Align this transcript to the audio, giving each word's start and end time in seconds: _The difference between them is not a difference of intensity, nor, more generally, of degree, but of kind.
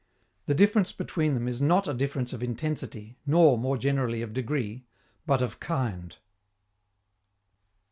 _The 0.47 0.55
difference 0.55 0.91
between 0.91 1.35
them 1.35 1.47
is 1.47 1.61
not 1.61 1.87
a 1.87 1.93
difference 1.93 2.33
of 2.33 2.41
intensity, 2.41 3.19
nor, 3.23 3.55
more 3.55 3.77
generally, 3.77 4.23
of 4.23 4.33
degree, 4.33 4.83
but 5.27 5.43
of 5.43 5.59
kind. 5.59 6.15